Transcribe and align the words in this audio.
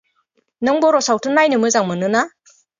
नों 0.69 0.75
बर' 0.85 0.97
सावथुन 1.09 1.37
नायनो 1.41 1.63
मोजां 1.67 1.87
मोनो 1.93 2.13
ना? 2.19 2.27